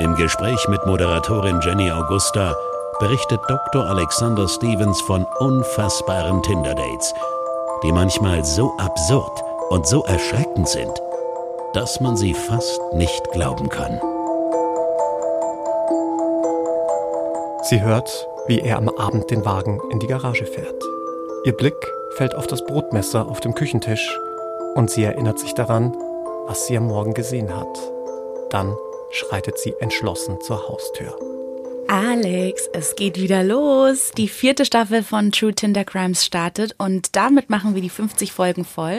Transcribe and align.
Im 0.00 0.14
Gespräch 0.14 0.66
mit 0.68 0.86
Moderatorin 0.86 1.60
Jenny 1.60 1.90
Augusta 1.90 2.56
berichtet 3.00 3.38
Dr. 3.48 3.84
Alexander 3.84 4.48
Stevens 4.48 4.98
von 5.02 5.26
unfassbaren 5.40 6.42
Tinder-Dates, 6.42 7.12
die 7.82 7.92
manchmal 7.92 8.42
so 8.42 8.72
absurd 8.78 9.42
und 9.68 9.86
so 9.86 10.02
erschreckend 10.04 10.66
sind, 10.66 11.02
dass 11.74 12.00
man 12.00 12.16
sie 12.16 12.32
fast 12.32 12.80
nicht 12.94 13.30
glauben 13.32 13.68
kann. 13.68 14.00
Sie 17.64 17.82
hört, 17.82 18.26
wie 18.46 18.60
er 18.60 18.78
am 18.78 18.88
Abend 18.88 19.30
den 19.30 19.44
Wagen 19.44 19.82
in 19.90 19.98
die 19.98 20.06
Garage 20.06 20.46
fährt. 20.46 20.82
Ihr 21.44 21.52
Blick 21.52 21.76
fällt 22.16 22.34
auf 22.34 22.46
das 22.46 22.64
Brotmesser 22.64 23.28
auf 23.28 23.40
dem 23.40 23.54
Küchentisch 23.54 24.18
und 24.76 24.90
sie 24.90 25.04
erinnert 25.04 25.38
sich 25.38 25.52
daran, 25.52 25.94
was 26.46 26.66
sie 26.66 26.78
am 26.78 26.86
Morgen 26.86 27.12
gesehen 27.12 27.54
hat. 27.54 27.78
Dann 28.48 28.74
schreitet 29.10 29.58
sie 29.58 29.74
entschlossen 29.80 30.40
zur 30.40 30.68
Haustür. 30.68 31.18
Alex, 31.88 32.68
es 32.72 32.94
geht 32.94 33.20
wieder 33.20 33.42
los. 33.42 34.12
Die 34.16 34.28
vierte 34.28 34.64
Staffel 34.64 35.02
von 35.02 35.32
True 35.32 35.52
Tinder 35.52 35.84
Crimes 35.84 36.24
startet 36.24 36.74
und 36.78 37.16
damit 37.16 37.50
machen 37.50 37.74
wir 37.74 37.82
die 37.82 37.90
50 37.90 38.32
Folgen 38.32 38.64
voll. 38.64 38.98